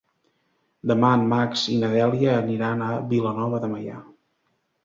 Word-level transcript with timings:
Demà 0.91 1.11
en 1.17 1.25
Max 1.33 1.67
i 1.75 1.77
na 1.83 1.89
Dèlia 1.93 2.31
aniran 2.39 2.83
a 2.87 2.89
Vilanova 3.13 3.61
de 3.67 3.71
Meià. 3.75 4.03